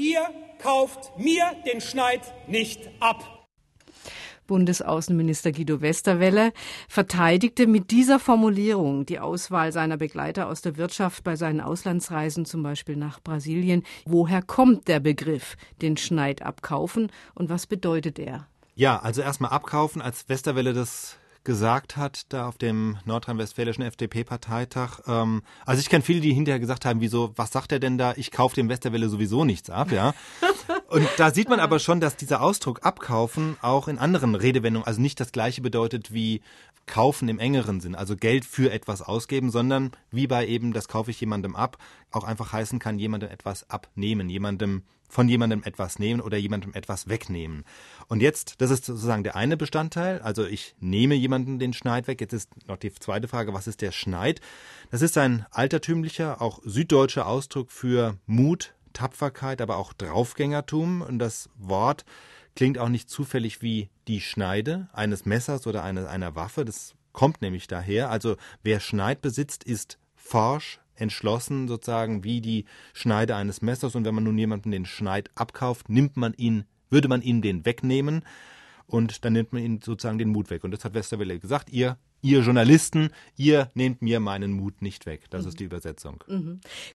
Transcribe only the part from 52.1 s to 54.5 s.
Jetzt ist noch die zweite Frage, was ist der Schneid?